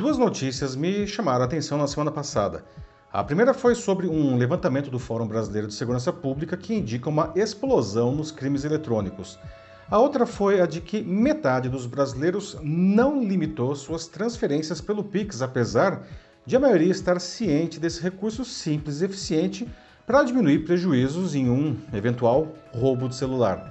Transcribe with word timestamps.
Duas 0.00 0.16
notícias 0.16 0.74
me 0.74 1.06
chamaram 1.06 1.42
a 1.42 1.44
atenção 1.44 1.76
na 1.76 1.86
semana 1.86 2.10
passada. 2.10 2.64
A 3.12 3.22
primeira 3.22 3.52
foi 3.52 3.74
sobre 3.74 4.06
um 4.08 4.38
levantamento 4.38 4.90
do 4.90 4.98
Fórum 4.98 5.26
Brasileiro 5.26 5.68
de 5.68 5.74
Segurança 5.74 6.10
Pública 6.10 6.56
que 6.56 6.72
indica 6.72 7.10
uma 7.10 7.30
explosão 7.36 8.10
nos 8.10 8.30
crimes 8.30 8.64
eletrônicos. 8.64 9.38
A 9.90 9.98
outra 9.98 10.24
foi 10.24 10.58
a 10.62 10.64
de 10.64 10.80
que 10.80 11.02
metade 11.02 11.68
dos 11.68 11.84
brasileiros 11.84 12.56
não 12.62 13.22
limitou 13.22 13.76
suas 13.76 14.06
transferências 14.06 14.80
pelo 14.80 15.04
Pix, 15.04 15.42
apesar 15.42 16.06
de 16.46 16.56
a 16.56 16.60
maioria 16.60 16.90
estar 16.90 17.20
ciente 17.20 17.78
desse 17.78 18.02
recurso 18.02 18.42
simples 18.42 19.02
e 19.02 19.04
eficiente 19.04 19.68
para 20.06 20.22
diminuir 20.22 20.60
prejuízos 20.60 21.34
em 21.34 21.50
um 21.50 21.76
eventual 21.92 22.48
roubo 22.72 23.06
de 23.06 23.16
celular. 23.16 23.70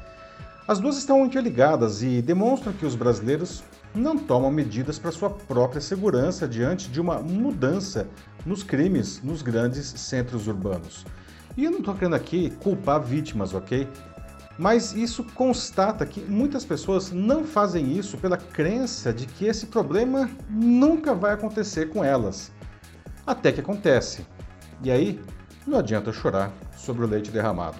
As 0.67 0.79
duas 0.79 0.95
estão 0.95 1.25
interligadas 1.25 2.03
e 2.03 2.21
demonstram 2.21 2.71
que 2.71 2.85
os 2.85 2.93
brasileiros 2.93 3.63
não 3.93 4.17
tomam 4.17 4.51
medidas 4.51 4.99
para 4.99 5.11
sua 5.11 5.29
própria 5.29 5.81
segurança 5.81 6.47
diante 6.47 6.89
de 6.89 7.01
uma 7.01 7.19
mudança 7.19 8.07
nos 8.45 8.63
crimes 8.63 9.21
nos 9.23 9.41
grandes 9.41 9.87
centros 9.87 10.47
urbanos. 10.47 11.05
E 11.57 11.65
eu 11.65 11.71
não 11.71 11.79
estou 11.79 11.93
querendo 11.93 12.15
aqui 12.15 12.51
culpar 12.61 13.01
vítimas, 13.01 13.53
ok? 13.53 13.87
Mas 14.57 14.93
isso 14.93 15.23
constata 15.23 16.05
que 16.05 16.19
muitas 16.19 16.65
pessoas 16.65 17.11
não 17.11 17.45
fazem 17.45 17.97
isso 17.97 18.17
pela 18.17 18.37
crença 18.37 19.13
de 19.13 19.25
que 19.25 19.45
esse 19.45 19.67
problema 19.67 20.29
nunca 20.49 21.15
vai 21.15 21.33
acontecer 21.33 21.89
com 21.89 22.03
elas. 22.03 22.51
Até 23.25 23.51
que 23.51 23.61
acontece. 23.61 24.25
E 24.83 24.91
aí, 24.91 25.21
não 25.65 25.79
adianta 25.79 26.11
chorar 26.11 26.51
sobre 26.75 27.05
o 27.05 27.07
leite 27.07 27.31
derramado. 27.31 27.77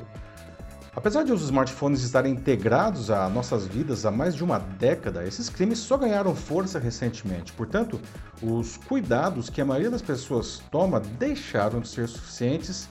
Apesar 1.00 1.24
de 1.24 1.32
os 1.32 1.44
smartphones 1.44 2.04
estarem 2.04 2.34
integrados 2.34 3.10
a 3.10 3.30
nossas 3.30 3.66
vidas 3.66 4.06
há 4.06 4.12
mais 4.12 4.36
de 4.36 4.44
uma 4.44 4.60
década, 4.60 5.26
esses 5.26 5.48
crimes 5.48 5.80
só 5.80 5.96
ganharam 5.96 6.36
força 6.36 6.78
recentemente. 6.78 7.54
Portanto, 7.54 8.02
os 8.42 8.76
cuidados 8.76 9.50
que 9.50 9.62
a 9.62 9.66
maioria 9.66 9.90
das 9.90 10.02
pessoas 10.02 10.62
toma 10.70 11.00
deixaram 11.00 11.80
de 11.80 11.88
ser 11.88 12.10
suficientes 12.10 12.90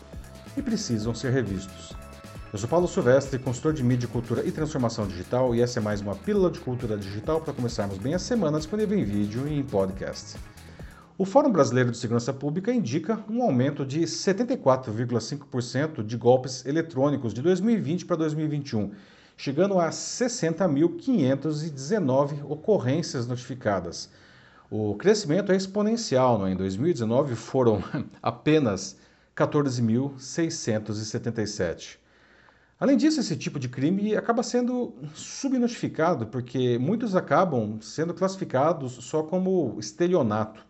e 0.56 0.62
precisam 0.62 1.14
ser 1.14 1.32
revistos. 1.32 1.92
Eu 2.50 2.58
sou 2.58 2.66
Paulo 2.66 2.88
Silvestre, 2.88 3.38
consultor 3.38 3.74
de 3.74 3.84
mídia, 3.84 4.08
cultura 4.08 4.42
e 4.42 4.50
transformação 4.50 5.06
digital, 5.06 5.54
e 5.54 5.60
essa 5.60 5.78
é 5.78 5.82
mais 5.82 6.00
uma 6.00 6.14
pílula 6.14 6.50
de 6.50 6.60
cultura 6.60 6.96
digital 6.96 7.42
para 7.42 7.52
começarmos 7.52 7.98
bem 7.98 8.14
a 8.14 8.18
semana 8.18 8.56
disponível 8.56 8.98
em 8.98 9.04
vídeo 9.04 9.46
e 9.46 9.58
em 9.58 9.62
podcast. 9.62 10.36
O 11.20 11.24
Fórum 11.24 11.50
Brasileiro 11.50 11.90
de 11.90 11.98
Segurança 11.98 12.32
Pública 12.32 12.72
indica 12.72 13.18
um 13.28 13.42
aumento 13.42 13.84
de 13.84 14.02
74,5% 14.02 16.04
de 16.04 16.16
golpes 16.16 16.64
eletrônicos 16.64 17.34
de 17.34 17.42
2020 17.42 18.06
para 18.06 18.18
2021, 18.18 18.92
chegando 19.36 19.80
a 19.80 19.90
60.519 19.90 22.48
ocorrências 22.48 23.26
notificadas. 23.26 24.08
O 24.70 24.94
crescimento 24.94 25.50
é 25.50 25.56
exponencial, 25.56 26.38
né? 26.38 26.52
em 26.52 26.56
2019 26.56 27.34
foram 27.34 27.82
apenas 28.22 28.96
14.677. 29.36 31.96
Além 32.78 32.96
disso, 32.96 33.18
esse 33.18 33.36
tipo 33.36 33.58
de 33.58 33.68
crime 33.68 34.14
acaba 34.14 34.44
sendo 34.44 34.94
subnotificado, 35.14 36.28
porque 36.28 36.78
muitos 36.78 37.16
acabam 37.16 37.80
sendo 37.80 38.14
classificados 38.14 38.92
só 39.04 39.24
como 39.24 39.74
estelionato. 39.80 40.67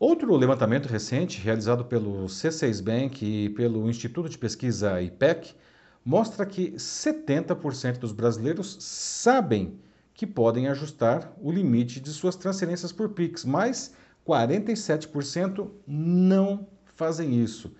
Outro 0.00 0.36
levantamento 0.36 0.86
recente, 0.86 1.40
realizado 1.40 1.84
pelo 1.84 2.26
C6 2.26 2.80
Bank 2.80 3.26
e 3.26 3.50
pelo 3.50 3.90
Instituto 3.90 4.28
de 4.28 4.38
Pesquisa 4.38 5.02
IPEC, 5.02 5.56
mostra 6.04 6.46
que 6.46 6.70
70% 6.70 7.98
dos 7.98 8.12
brasileiros 8.12 8.76
sabem 8.78 9.76
que 10.14 10.24
podem 10.24 10.68
ajustar 10.68 11.32
o 11.42 11.50
limite 11.50 11.98
de 11.98 12.10
suas 12.10 12.36
transferências 12.36 12.92
por 12.92 13.08
Pix, 13.08 13.44
mas 13.44 13.92
47% 14.24 15.68
não 15.84 16.68
fazem 16.94 17.34
isso. 17.34 17.74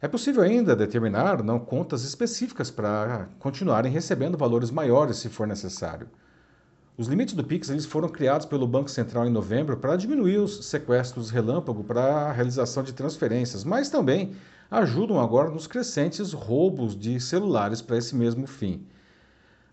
É 0.00 0.08
possível 0.08 0.42
ainda 0.42 0.74
determinar 0.74 1.42
não, 1.42 1.60
contas 1.60 2.02
específicas 2.02 2.70
para 2.70 3.28
continuarem 3.38 3.92
recebendo 3.92 4.38
valores 4.38 4.70
maiores 4.70 5.18
se 5.18 5.28
for 5.28 5.46
necessário. 5.46 6.08
Os 6.94 7.08
limites 7.08 7.34
do 7.34 7.42
Pix 7.42 7.70
eles 7.70 7.86
foram 7.86 8.06
criados 8.06 8.44
pelo 8.44 8.66
Banco 8.66 8.90
Central 8.90 9.26
em 9.26 9.30
novembro 9.30 9.78
para 9.78 9.96
diminuir 9.96 10.36
os 10.36 10.66
sequestros 10.66 11.30
relâmpago 11.30 11.82
para 11.82 12.02
a 12.02 12.32
realização 12.32 12.82
de 12.82 12.92
transferências, 12.92 13.64
mas 13.64 13.88
também 13.88 14.32
ajudam 14.70 15.18
agora 15.18 15.50
nos 15.50 15.66
crescentes 15.66 16.34
roubos 16.34 16.94
de 16.94 17.18
celulares 17.18 17.80
para 17.80 17.96
esse 17.96 18.14
mesmo 18.14 18.46
fim. 18.46 18.84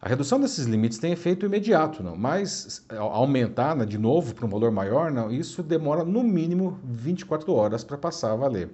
A 0.01 0.07
redução 0.07 0.39
desses 0.39 0.65
limites 0.65 0.97
tem 0.97 1.11
efeito 1.11 1.45
imediato, 1.45 2.01
não, 2.01 2.15
mas 2.15 2.85
aumentar 2.89 3.75
né, 3.75 3.85
de 3.85 3.97
novo 3.97 4.33
para 4.33 4.45
um 4.45 4.49
valor 4.49 4.71
maior, 4.71 5.11
não, 5.11 5.29
isso 5.29 5.61
demora 5.61 6.05
no 6.05 6.23
mínimo 6.23 6.79
24 6.85 7.53
horas 7.53 7.83
para 7.83 7.97
passar 7.97 8.31
a 8.31 8.37
valer. 8.37 8.69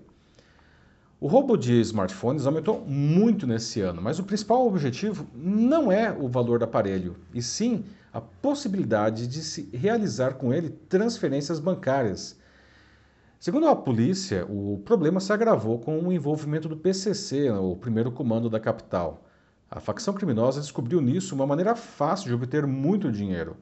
O 1.20 1.28
roubo 1.28 1.58
de 1.58 1.82
smartphones 1.82 2.46
aumentou 2.46 2.86
muito 2.86 3.48
nesse 3.48 3.82
ano, 3.82 4.04
mas 4.04 4.20
o 4.20 4.24
principal 4.24 4.68
objetivo 4.68 5.26
não 5.34 5.92
é 5.92 6.12
o 6.12 6.28
valor 6.28 6.60
do 6.60 6.66
aparelho, 6.66 7.16
e 7.34 7.42
sim 7.42 7.84
a 8.16 8.22
possibilidade 8.22 9.28
de 9.28 9.42
se 9.42 9.70
realizar 9.74 10.36
com 10.36 10.53
ele 10.53 10.70
transferências 10.70 11.59
bancárias. 11.59 12.40
Segundo 13.38 13.68
a 13.68 13.76
polícia, 13.76 14.46
o 14.50 14.81
problema 14.86 15.20
se 15.20 15.34
agravou 15.34 15.80
com 15.80 16.00
o 16.00 16.14
envolvimento 16.14 16.70
do 16.70 16.78
PCC, 16.78 17.52
o 17.52 17.76
primeiro 17.76 18.14
comando 18.14 18.50
da 18.50 18.58
capital. 18.58 19.26
A 19.70 19.81
facção 19.81 20.14
criminosa 20.14 20.62
descobriu 20.62 21.02
nisso 21.02 21.36
uma 21.36 21.46
maneira 21.46 21.76
fácil 21.76 22.30
de 22.30 22.34
obter 22.34 22.66
muito 22.66 23.12
dinheiro. 23.12 23.58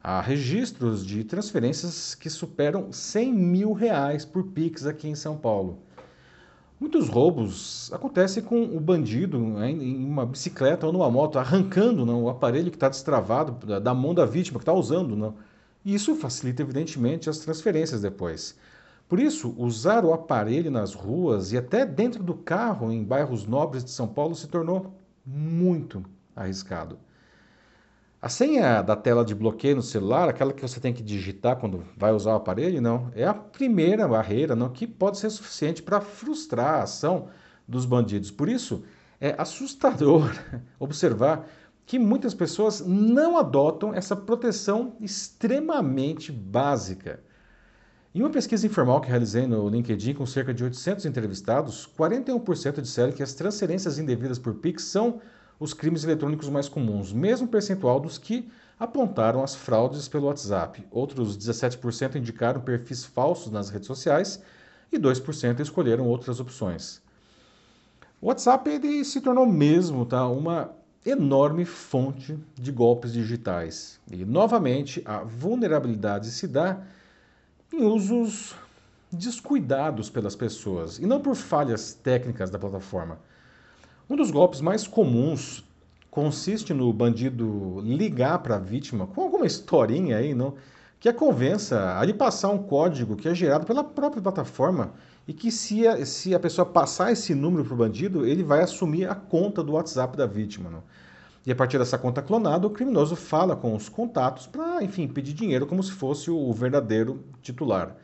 Há 0.00 0.20
registros 0.20 1.04
de 1.04 1.24
transferências 1.24 2.14
que 2.14 2.30
superam 2.30 2.92
100 2.92 3.32
mil 3.32 3.72
reais 3.72 4.24
por 4.24 4.44
Pix 4.52 4.86
aqui 4.86 5.08
em 5.08 5.16
São 5.16 5.36
Paulo. 5.36 5.82
Muitos 6.78 7.08
roubos 7.08 7.90
acontecem 7.92 8.42
com 8.42 8.62
o 8.62 8.78
bandido 8.78 9.38
né, 9.38 9.70
em 9.70 10.04
uma 10.04 10.26
bicicleta 10.26 10.86
ou 10.86 10.92
numa 10.92 11.10
moto, 11.10 11.38
arrancando 11.38 12.04
não, 12.04 12.24
o 12.24 12.28
aparelho 12.28 12.70
que 12.70 12.76
está 12.76 12.88
destravado 12.88 13.66
da, 13.66 13.78
da, 13.78 13.94
mão 13.94 14.14
da 14.14 14.26
vítima 14.26 14.58
que 14.58 14.62
está 14.62 14.74
usando. 14.74 15.16
Não. 15.16 15.34
E 15.82 15.94
isso 15.94 16.14
facilita, 16.16 16.60
evidentemente, 16.60 17.30
as 17.30 17.38
transferências 17.38 18.02
depois. 18.02 18.54
Por 19.08 19.18
isso, 19.18 19.54
usar 19.56 20.04
o 20.04 20.12
aparelho 20.12 20.70
nas 20.70 20.92
ruas 20.92 21.52
e 21.52 21.56
até 21.56 21.86
dentro 21.86 22.22
do 22.22 22.34
carro 22.34 22.92
em 22.92 23.02
bairros 23.02 23.46
nobres 23.46 23.82
de 23.82 23.90
São 23.90 24.08
Paulo 24.08 24.34
se 24.34 24.46
tornou 24.46 24.92
muito 25.24 26.04
arriscado. 26.34 26.98
A 28.26 28.28
senha 28.28 28.82
da 28.82 28.96
tela 28.96 29.24
de 29.24 29.36
bloqueio 29.36 29.76
no 29.76 29.82
celular, 29.82 30.28
aquela 30.28 30.52
que 30.52 30.60
você 30.60 30.80
tem 30.80 30.92
que 30.92 31.00
digitar 31.00 31.54
quando 31.54 31.84
vai 31.96 32.10
usar 32.10 32.32
o 32.32 32.34
aparelho, 32.34 32.82
não, 32.82 33.08
é 33.14 33.24
a 33.24 33.32
primeira 33.32 34.08
barreira 34.08 34.56
não, 34.56 34.68
que 34.68 34.84
pode 34.84 35.18
ser 35.18 35.30
suficiente 35.30 35.80
para 35.80 36.00
frustrar 36.00 36.80
a 36.80 36.82
ação 36.82 37.28
dos 37.68 37.86
bandidos. 37.86 38.32
Por 38.32 38.48
isso, 38.48 38.82
é 39.20 39.36
assustador 39.38 40.36
observar 40.76 41.48
que 41.86 42.00
muitas 42.00 42.34
pessoas 42.34 42.84
não 42.84 43.38
adotam 43.38 43.94
essa 43.94 44.16
proteção 44.16 44.96
extremamente 45.00 46.32
básica. 46.32 47.20
Em 48.12 48.22
uma 48.22 48.30
pesquisa 48.30 48.66
informal 48.66 49.00
que 49.00 49.08
realizei 49.08 49.46
no 49.46 49.68
LinkedIn 49.68 50.14
com 50.14 50.26
cerca 50.26 50.52
de 50.52 50.64
800 50.64 51.06
entrevistados, 51.06 51.88
41% 51.96 52.80
disseram 52.80 53.12
que 53.12 53.22
as 53.22 53.34
transferências 53.34 54.00
indevidas 54.00 54.36
por 54.36 54.54
Pix 54.54 54.82
são 54.82 55.20
os 55.58 55.72
crimes 55.72 56.04
eletrônicos 56.04 56.48
mais 56.48 56.68
comuns, 56.68 57.12
mesmo 57.12 57.48
percentual 57.48 57.98
dos 57.98 58.18
que 58.18 58.50
apontaram 58.78 59.42
as 59.42 59.54
fraudes 59.54 60.06
pelo 60.06 60.26
WhatsApp. 60.26 60.86
Outros 60.90 61.36
17% 61.36 62.16
indicaram 62.16 62.60
perfis 62.60 63.04
falsos 63.04 63.50
nas 63.50 63.70
redes 63.70 63.86
sociais 63.86 64.42
e 64.92 64.98
2% 64.98 65.60
escolheram 65.60 66.06
outras 66.06 66.40
opções. 66.40 67.00
O 68.20 68.28
WhatsApp 68.28 68.68
ele 68.68 69.04
se 69.04 69.20
tornou 69.20 69.46
mesmo 69.46 70.04
tá, 70.04 70.26
uma 70.26 70.72
enorme 71.04 71.64
fonte 71.64 72.38
de 72.54 72.72
golpes 72.72 73.12
digitais. 73.12 74.00
E, 74.10 74.24
novamente, 74.24 75.02
a 75.04 75.22
vulnerabilidade 75.22 76.30
se 76.30 76.48
dá 76.48 76.82
em 77.72 77.84
usos 77.84 78.54
descuidados 79.10 80.10
pelas 80.10 80.34
pessoas 80.34 80.98
e 80.98 81.06
não 81.06 81.20
por 81.20 81.36
falhas 81.36 81.94
técnicas 81.94 82.50
da 82.50 82.58
plataforma. 82.58 83.18
Um 84.08 84.14
dos 84.14 84.30
golpes 84.30 84.60
mais 84.60 84.86
comuns 84.86 85.64
consiste 86.10 86.72
no 86.72 86.92
bandido 86.92 87.80
ligar 87.80 88.38
para 88.38 88.54
a 88.54 88.60
vítima 88.60 89.06
com 89.08 89.20
alguma 89.20 89.44
historinha 89.44 90.16
aí, 90.18 90.32
não? 90.32 90.54
Que 91.00 91.08
a 91.08 91.12
convença 91.12 91.98
a 91.98 92.04
lhe 92.04 92.14
passar 92.14 92.50
um 92.50 92.58
código 92.58 93.16
que 93.16 93.28
é 93.28 93.34
gerado 93.34 93.66
pela 93.66 93.82
própria 93.82 94.22
plataforma 94.22 94.92
e 95.26 95.32
que 95.32 95.50
se 95.50 95.86
a, 95.88 96.06
se 96.06 96.34
a 96.34 96.38
pessoa 96.38 96.64
passar 96.64 97.10
esse 97.10 97.34
número 97.34 97.64
para 97.64 97.74
o 97.74 97.76
bandido, 97.76 98.24
ele 98.24 98.44
vai 98.44 98.62
assumir 98.62 99.10
a 99.10 99.14
conta 99.14 99.60
do 99.60 99.72
WhatsApp 99.72 100.16
da 100.16 100.24
vítima. 100.24 100.70
Não? 100.70 100.84
E 101.44 101.50
a 101.50 101.56
partir 101.56 101.76
dessa 101.76 101.98
conta 101.98 102.22
clonada, 102.22 102.64
o 102.66 102.70
criminoso 102.70 103.16
fala 103.16 103.56
com 103.56 103.74
os 103.74 103.88
contatos 103.88 104.46
para, 104.46 104.84
enfim, 104.84 105.08
pedir 105.08 105.32
dinheiro 105.32 105.66
como 105.66 105.82
se 105.82 105.90
fosse 105.90 106.30
o 106.30 106.52
verdadeiro 106.52 107.24
titular. 107.42 107.96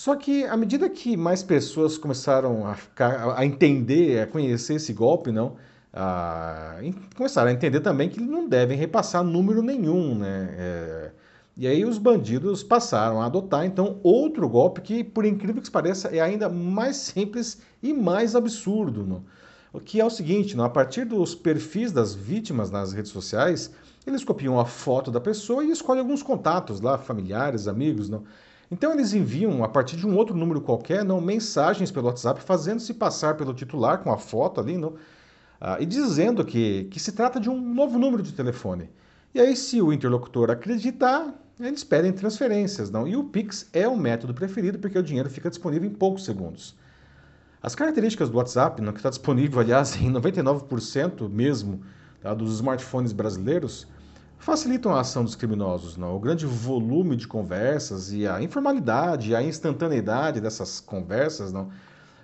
Só 0.00 0.16
que 0.16 0.44
à 0.44 0.56
medida 0.56 0.88
que 0.88 1.14
mais 1.14 1.42
pessoas 1.42 1.98
começaram 1.98 2.66
a, 2.66 2.74
ficar, 2.74 3.34
a 3.36 3.44
entender, 3.44 4.22
a 4.22 4.26
conhecer 4.26 4.76
esse 4.76 4.94
golpe, 4.94 5.30
não, 5.30 5.56
a, 5.92 6.78
começaram 7.14 7.50
a 7.50 7.52
entender 7.52 7.80
também 7.80 8.08
que 8.08 8.18
não 8.18 8.48
devem 8.48 8.78
repassar 8.78 9.22
número 9.22 9.62
nenhum, 9.62 10.14
né? 10.14 10.54
É, 10.58 11.10
E 11.54 11.66
aí 11.66 11.84
os 11.84 11.98
bandidos 11.98 12.62
passaram 12.62 13.20
a 13.20 13.26
adotar 13.26 13.66
então 13.66 14.00
outro 14.02 14.48
golpe 14.48 14.80
que, 14.80 15.04
por 15.04 15.26
incrível 15.26 15.60
que 15.60 15.70
pareça, 15.70 16.08
é 16.08 16.18
ainda 16.18 16.48
mais 16.48 16.96
simples 16.96 17.60
e 17.82 17.92
mais 17.92 18.34
absurdo. 18.34 19.06
Não? 19.06 19.22
O 19.70 19.80
que 19.80 20.00
é 20.00 20.04
o 20.04 20.08
seguinte, 20.08 20.56
não? 20.56 20.64
a 20.64 20.70
partir 20.70 21.04
dos 21.04 21.34
perfis 21.34 21.92
das 21.92 22.14
vítimas 22.14 22.70
nas 22.70 22.94
redes 22.94 23.12
sociais, 23.12 23.70
eles 24.06 24.24
copiam 24.24 24.58
a 24.58 24.64
foto 24.64 25.10
da 25.10 25.20
pessoa 25.20 25.62
e 25.62 25.70
escolhem 25.70 26.00
alguns 26.00 26.22
contatos 26.22 26.80
lá, 26.80 26.96
familiares, 26.96 27.68
amigos, 27.68 28.08
não? 28.08 28.24
Então 28.70 28.92
eles 28.92 29.12
enviam, 29.12 29.64
a 29.64 29.68
partir 29.68 29.96
de 29.96 30.06
um 30.06 30.16
outro 30.16 30.36
número 30.36 30.60
qualquer, 30.60 31.04
não, 31.04 31.20
mensagens 31.20 31.90
pelo 31.90 32.06
WhatsApp, 32.06 32.40
fazendo-se 32.40 32.94
passar 32.94 33.36
pelo 33.36 33.52
titular 33.52 33.98
com 33.98 34.12
a 34.12 34.16
foto 34.16 34.60
ali, 34.60 34.78
não? 34.78 34.94
Ah, 35.60 35.78
e 35.80 35.84
dizendo 35.84 36.44
que, 36.44 36.84
que 36.84 37.00
se 37.00 37.12
trata 37.12 37.40
de 37.40 37.50
um 37.50 37.60
novo 37.60 37.98
número 37.98 38.22
de 38.22 38.32
telefone. 38.32 38.88
E 39.34 39.40
aí, 39.40 39.56
se 39.56 39.82
o 39.82 39.92
interlocutor 39.92 40.50
acreditar, 40.50 41.34
eles 41.58 41.84
pedem 41.84 42.12
transferências, 42.12 42.90
não? 42.90 43.06
E 43.06 43.16
o 43.16 43.24
Pix 43.24 43.68
é 43.72 43.86
o 43.86 43.96
método 43.96 44.32
preferido 44.32 44.78
porque 44.78 44.98
o 44.98 45.02
dinheiro 45.02 45.28
fica 45.28 45.50
disponível 45.50 45.88
em 45.88 45.92
poucos 45.92 46.24
segundos. 46.24 46.74
As 47.62 47.74
características 47.74 48.30
do 48.30 48.38
WhatsApp, 48.38 48.80
não, 48.80 48.92
que 48.92 49.00
está 49.00 49.10
disponível, 49.10 49.60
aliás, 49.60 49.94
em 50.00 50.10
99% 50.10 51.28
mesmo 51.28 51.82
tá, 52.22 52.32
dos 52.32 52.54
smartphones 52.54 53.12
brasileiros, 53.12 53.86
facilitam 54.40 54.94
a 54.94 55.00
ação 55.00 55.22
dos 55.22 55.36
criminosos. 55.36 55.96
Não? 55.96 56.16
O 56.16 56.18
grande 56.18 56.46
volume 56.46 57.14
de 57.14 57.28
conversas 57.28 58.12
e 58.12 58.26
a 58.26 58.42
informalidade, 58.42 59.34
a 59.34 59.42
instantaneidade 59.42 60.40
dessas 60.40 60.80
conversas 60.80 61.52
não, 61.52 61.70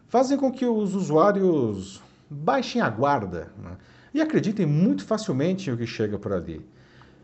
fazem 0.09 0.37
com 0.37 0.51
que 0.51 0.67
os 0.67 0.95
usuários 0.95 2.03
baixem 2.29 2.81
a 2.81 2.89
guarda 2.89 3.53
né? 3.57 3.77
e 4.13 4.21
acreditem 4.21 4.67
muito 4.67 5.05
facilmente 5.05 5.71
em 5.71 5.73
o 5.73 5.77
que 5.77 5.87
chega 5.87 6.19
por 6.19 6.33
ali. 6.33 6.67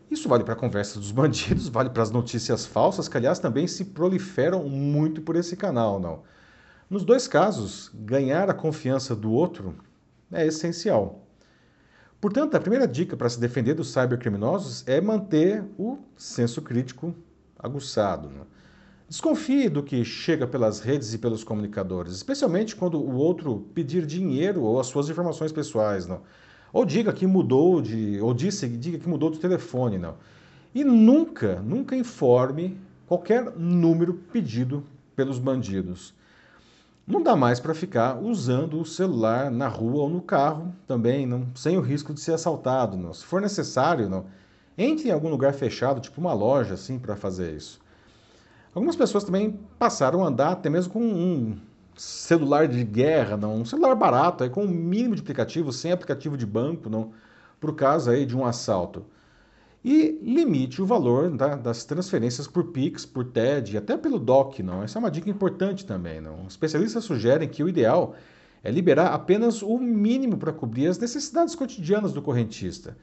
Isso 0.09 0.29
vale 0.29 0.43
para 0.43 0.55
conversas 0.55 0.97
dos 0.97 1.11
bandidos, 1.11 1.67
vale 1.67 1.89
para 1.89 2.03
as 2.03 2.11
notícias 2.11 2.65
falsas, 2.65 3.09
que 3.09 3.17
aliás 3.17 3.39
também 3.39 3.67
se 3.67 3.85
proliferam 3.85 4.63
muito 4.69 5.21
por 5.21 5.35
esse 5.35 5.57
canal, 5.57 5.99
não. 5.99 6.21
Nos 6.89 7.03
dois 7.03 7.27
casos, 7.27 7.89
ganhar 7.95 8.49
a 8.49 8.53
confiança 8.53 9.15
do 9.15 9.31
outro 9.31 9.75
é 10.31 10.45
essencial. 10.45 11.22
Portanto, 12.23 12.55
a 12.55 12.59
primeira 12.61 12.87
dica 12.87 13.17
para 13.17 13.27
se 13.27 13.37
defender 13.37 13.73
dos 13.73 13.91
cybercriminosos 13.91 14.87
é 14.87 15.01
manter 15.01 15.61
o 15.77 15.97
senso 16.15 16.61
crítico 16.61 17.13
aguçado. 17.59 18.29
Né? 18.29 18.43
Desconfie 19.09 19.67
do 19.67 19.83
que 19.83 20.05
chega 20.05 20.47
pelas 20.47 20.79
redes 20.79 21.13
e 21.13 21.17
pelos 21.17 21.43
comunicadores, 21.43 22.13
especialmente 22.13 22.77
quando 22.77 22.97
o 22.97 23.15
outro 23.15 23.67
pedir 23.73 24.05
dinheiro 24.05 24.61
ou 24.63 24.79
as 24.79 24.87
suas 24.87 25.09
informações 25.09 25.51
pessoais. 25.51 26.07
Não? 26.07 26.21
Ou 26.71 26.85
diga 26.85 27.11
que 27.11 27.27
mudou 27.27 27.81
de. 27.81 28.21
ou 28.21 28.33
disse, 28.33 28.69
diga 28.69 28.97
que 28.97 29.09
mudou 29.09 29.29
de 29.29 29.37
telefone, 29.37 29.97
não. 29.97 30.15
E 30.73 30.81
nunca, 30.81 31.59
nunca 31.59 31.93
informe 31.93 32.79
qualquer 33.05 33.51
número 33.57 34.13
pedido 34.31 34.81
pelos 35.13 35.39
bandidos. 35.39 36.13
Não 37.05 37.21
dá 37.21 37.35
mais 37.35 37.59
para 37.59 37.73
ficar 37.73 38.17
usando 38.17 38.79
o 38.79 38.85
celular 38.85 39.51
na 39.51 39.67
rua 39.67 40.03
ou 40.03 40.09
no 40.09 40.21
carro 40.21 40.73
também, 40.87 41.25
não, 41.25 41.47
sem 41.53 41.77
o 41.77 41.81
risco 41.81 42.13
de 42.13 42.21
ser 42.21 42.33
assaltado. 42.33 42.95
Não. 42.95 43.13
Se 43.13 43.25
for 43.25 43.41
necessário, 43.41 44.07
não, 44.07 44.25
entre 44.77 45.09
em 45.09 45.11
algum 45.11 45.29
lugar 45.29 45.53
fechado, 45.53 45.99
tipo 45.99 46.21
uma 46.21 46.33
loja, 46.33 46.75
assim, 46.75 46.97
para 46.97 47.17
fazer 47.17 47.55
isso. 47.55 47.81
Algumas 48.73 48.95
pessoas 48.95 49.25
também 49.25 49.59
passaram 49.77 50.23
a 50.23 50.27
andar 50.27 50.53
até 50.53 50.69
mesmo 50.69 50.93
com 50.93 51.01
um 51.01 51.59
celular 51.95 52.69
de 52.69 52.83
guerra, 52.85 53.35
não, 53.35 53.57
um 53.57 53.65
celular 53.65 53.95
barato, 53.95 54.43
aí, 54.43 54.49
com 54.49 54.61
o 54.61 54.65
um 54.65 54.69
mínimo 54.69 55.13
de 55.13 55.21
aplicativo, 55.21 55.73
sem 55.73 55.91
aplicativo 55.91 56.37
de 56.37 56.45
banco, 56.45 56.89
não, 56.89 57.11
por 57.59 57.75
caso 57.75 58.09
aí 58.09 58.25
de 58.25 58.35
um 58.35 58.45
assalto. 58.45 59.05
E 59.83 60.17
limite 60.21 60.81
o 60.81 60.85
valor 60.85 61.35
tá, 61.35 61.55
das 61.55 61.83
transferências 61.83 62.47
por 62.47 62.71
Pix, 62.71 63.05
por 63.05 63.25
TED, 63.25 63.77
até 63.77 63.97
pelo 63.97 64.17
DOC, 64.17 64.63
não. 64.63 64.81
Essa 64.81 64.97
é 64.97 64.99
uma 64.99 65.11
dica 65.11 65.29
importante 65.29 65.85
também, 65.85 66.21
não. 66.21 66.47
Especialistas 66.47 67.03
sugerem 67.03 67.49
que 67.49 67.63
o 67.63 67.67
ideal 67.67 68.15
é 68.63 68.71
liberar 68.71 69.07
apenas 69.07 69.61
o 69.61 69.77
mínimo 69.77 70.37
para 70.37 70.53
cobrir 70.53 70.87
as 70.87 70.97
necessidades 70.97 71.53
cotidianas 71.53 72.13
do 72.13 72.21
correntista. 72.21 72.95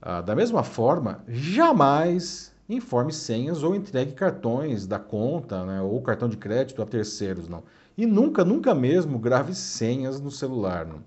Ah, 0.00 0.20
da 0.20 0.36
mesma 0.36 0.62
forma, 0.62 1.24
jamais 1.28 2.52
informe 2.68 3.12
senhas 3.12 3.64
ou 3.64 3.74
entregue 3.74 4.12
cartões 4.12 4.86
da 4.86 4.98
conta 4.98 5.64
né, 5.64 5.82
ou 5.82 6.00
cartão 6.00 6.28
de 6.28 6.36
crédito 6.36 6.80
a 6.80 6.86
terceiros, 6.86 7.48
não. 7.48 7.64
E 7.98 8.06
nunca, 8.06 8.44
nunca 8.44 8.72
mesmo 8.72 9.18
grave 9.18 9.52
senhas 9.52 10.20
no 10.20 10.30
celular. 10.30 10.86
Não. 10.86 11.02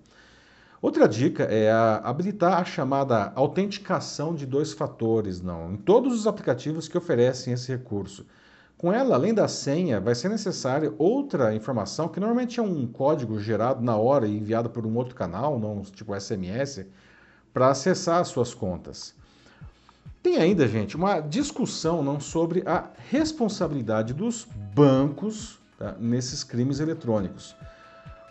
Outra 0.84 1.08
dica 1.08 1.44
é 1.44 1.72
a 1.72 1.96
habilitar 2.04 2.60
a 2.60 2.66
chamada 2.66 3.32
autenticação 3.36 4.36
de 4.36 4.46
dois 4.46 4.74
fatores, 4.74 5.42
não, 5.42 5.72
em 5.72 5.78
todos 5.78 6.14
os 6.14 6.28
aplicativos 6.28 6.90
que 6.90 6.98
oferecem 6.98 7.54
esse 7.54 7.72
recurso. 7.72 8.26
Com 8.78 8.92
ela, 8.92 9.16
além 9.16 9.34
da 9.34 9.48
senha, 9.48 10.02
vai 10.02 10.14
ser 10.14 10.28
necessária 10.28 10.94
outra 10.98 11.56
informação, 11.56 12.10
que 12.10 12.20
normalmente 12.20 12.60
é 12.60 12.64
um 12.64 12.86
código 12.86 13.40
gerado 13.40 13.82
na 13.82 13.96
hora 13.96 14.28
e 14.28 14.36
enviado 14.36 14.70
por 14.70 14.86
um 14.86 14.94
outro 14.98 15.16
canal, 15.16 15.58
não 15.58 15.84
tipo 15.84 16.20
SMS, 16.20 16.86
para 17.54 17.70
acessar 17.70 18.20
as 18.20 18.28
suas 18.28 18.54
contas. 18.54 19.16
Tem 20.22 20.36
ainda, 20.36 20.68
gente, 20.68 20.98
uma 20.98 21.22
discussão 21.22 22.04
não 22.04 22.20
sobre 22.20 22.62
a 22.66 22.90
responsabilidade 23.10 24.14
dos 24.14 24.46
bancos 24.76 25.60
tá, 25.80 25.96
nesses 25.98 26.44
crimes 26.44 26.82
eletrônicos. 26.82 27.56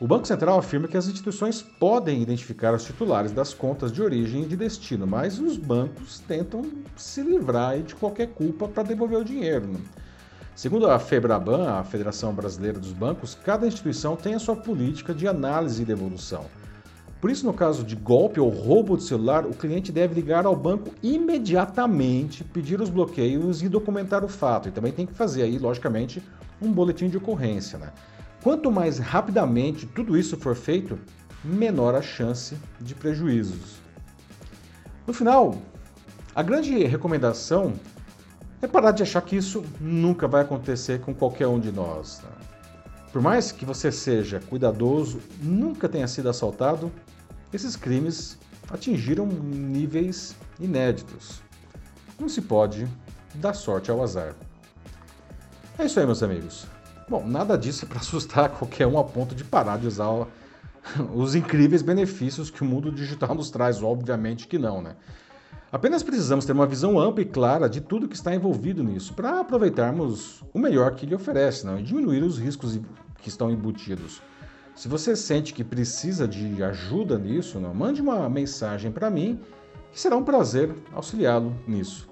O 0.02 0.06
Banco 0.08 0.26
Central 0.26 0.58
afirma 0.58 0.88
que 0.88 0.96
as 0.96 1.06
instituições 1.06 1.62
podem 1.62 2.20
identificar 2.20 2.74
os 2.74 2.82
titulares 2.82 3.30
das 3.30 3.54
contas 3.54 3.92
de 3.92 4.02
origem 4.02 4.42
e 4.42 4.46
de 4.46 4.56
destino, 4.56 5.06
mas 5.06 5.38
os 5.38 5.56
bancos 5.56 6.18
tentam 6.18 6.62
se 6.96 7.22
livrar 7.22 7.80
de 7.82 7.94
qualquer 7.94 8.30
culpa 8.30 8.66
para 8.66 8.82
devolver 8.82 9.20
o 9.20 9.24
dinheiro. 9.24 9.64
Né? 9.68 9.78
Segundo 10.56 10.90
a 10.90 10.98
FEBRABAN, 10.98 11.78
a 11.78 11.84
Federação 11.84 12.34
Brasileira 12.34 12.80
dos 12.80 12.92
Bancos, 12.92 13.38
cada 13.44 13.64
instituição 13.64 14.16
tem 14.16 14.34
a 14.34 14.40
sua 14.40 14.56
política 14.56 15.14
de 15.14 15.28
análise 15.28 15.82
e 15.82 15.86
devolução. 15.86 16.46
Por 17.20 17.30
isso, 17.30 17.46
no 17.46 17.52
caso 17.52 17.84
de 17.84 17.94
golpe 17.94 18.40
ou 18.40 18.48
roubo 18.48 18.96
de 18.96 19.04
celular, 19.04 19.46
o 19.46 19.54
cliente 19.54 19.92
deve 19.92 20.16
ligar 20.16 20.46
ao 20.46 20.56
banco 20.56 20.90
imediatamente, 21.00 22.42
pedir 22.42 22.80
os 22.80 22.90
bloqueios 22.90 23.62
e 23.62 23.68
documentar 23.68 24.24
o 24.24 24.28
fato. 24.28 24.68
E 24.68 24.72
também 24.72 24.90
tem 24.90 25.06
que 25.06 25.14
fazer 25.14 25.44
aí, 25.44 25.60
logicamente, 25.60 26.20
um 26.60 26.72
boletim 26.72 27.08
de 27.08 27.18
ocorrência. 27.18 27.78
Né? 27.78 27.92
Quanto 28.42 28.72
mais 28.72 28.98
rapidamente 28.98 29.86
tudo 29.86 30.18
isso 30.18 30.36
for 30.36 30.56
feito, 30.56 30.98
menor 31.44 31.94
a 31.94 32.02
chance 32.02 32.56
de 32.80 32.92
prejuízos. 32.92 33.80
No 35.06 35.12
final, 35.12 35.56
a 36.34 36.42
grande 36.42 36.82
recomendação 36.84 37.74
é 38.60 38.66
parar 38.66 38.90
de 38.90 39.04
achar 39.04 39.22
que 39.22 39.36
isso 39.36 39.64
nunca 39.80 40.26
vai 40.26 40.42
acontecer 40.42 41.00
com 41.00 41.14
qualquer 41.14 41.46
um 41.46 41.60
de 41.60 41.70
nós. 41.70 42.20
Né? 42.22 42.30
Por 43.12 43.22
mais 43.22 43.52
que 43.52 43.64
você 43.64 43.92
seja 43.92 44.40
cuidadoso, 44.40 45.20
nunca 45.40 45.88
tenha 45.88 46.08
sido 46.08 46.28
assaltado, 46.28 46.90
esses 47.52 47.76
crimes 47.76 48.38
atingiram 48.70 49.26
níveis 49.26 50.34
inéditos. 50.58 51.42
Não 52.18 52.28
se 52.28 52.40
pode 52.40 52.88
dar 53.36 53.54
sorte 53.54 53.90
ao 53.90 54.02
azar. 54.02 54.34
É 55.78 55.84
isso 55.84 56.00
aí, 56.00 56.06
meus 56.06 56.22
amigos. 56.22 56.66
Bom, 57.08 57.26
nada 57.26 57.56
disso 57.56 57.84
é 57.84 57.88
para 57.88 57.98
assustar 58.00 58.50
qualquer 58.50 58.86
um 58.86 58.98
a 58.98 59.04
ponto 59.04 59.34
de 59.34 59.44
parar 59.44 59.78
de 59.78 59.86
usar 59.86 60.08
os 61.14 61.34
incríveis 61.34 61.82
benefícios 61.82 62.50
que 62.50 62.62
o 62.62 62.64
mundo 62.64 62.90
digital 62.90 63.34
nos 63.34 63.50
traz, 63.50 63.82
obviamente 63.82 64.46
que 64.46 64.58
não, 64.58 64.82
né? 64.82 64.96
Apenas 65.72 66.02
precisamos 66.02 66.44
ter 66.44 66.52
uma 66.52 66.66
visão 66.66 67.00
ampla 67.00 67.22
e 67.22 67.24
clara 67.24 67.66
de 67.66 67.80
tudo 67.80 68.06
que 68.06 68.14
está 68.14 68.34
envolvido 68.34 68.84
nisso 68.84 69.14
para 69.14 69.40
aproveitarmos 69.40 70.44
o 70.52 70.58
melhor 70.58 70.94
que 70.94 71.06
ele 71.06 71.14
oferece 71.14 71.64
não? 71.64 71.78
e 71.78 71.82
diminuir 71.82 72.22
os 72.22 72.38
riscos 72.38 72.78
que 73.22 73.30
estão 73.30 73.50
embutidos. 73.50 74.20
Se 74.74 74.86
você 74.86 75.16
sente 75.16 75.54
que 75.54 75.64
precisa 75.64 76.28
de 76.28 76.62
ajuda 76.62 77.18
nisso, 77.18 77.58
não? 77.58 77.72
mande 77.72 78.02
uma 78.02 78.28
mensagem 78.28 78.92
para 78.92 79.08
mim, 79.08 79.40
que 79.90 79.98
será 79.98 80.14
um 80.14 80.22
prazer 80.22 80.74
auxiliá-lo 80.92 81.56
nisso. 81.66 82.11